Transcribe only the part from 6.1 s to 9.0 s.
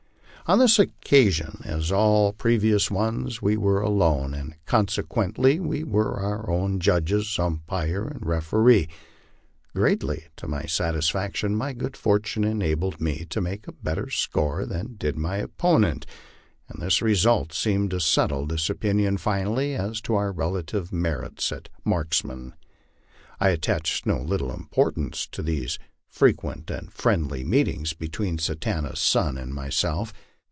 our own judges, umpire, and referee.